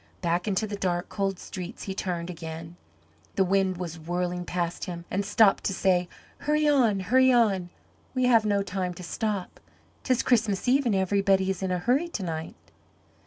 [0.21, 2.75] Back into the dark, cold streets he turned again.
[3.35, 7.69] The wind was whirling past him and seemed to say, "Hurry on, hurry on,
[8.15, 9.59] we have no time to stop.
[10.03, 12.55] 'Tis Christmas Eve and everybody is in a hurry to night."